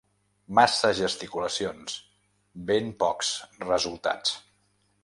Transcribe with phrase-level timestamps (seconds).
[0.59, 1.99] Massa gesticulacions,
[2.71, 3.31] ben pocs
[3.69, 4.37] resultats.